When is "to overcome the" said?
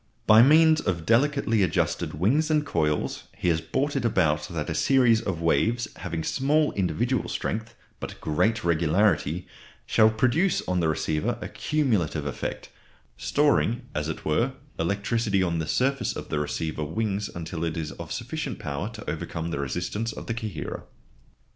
18.93-19.59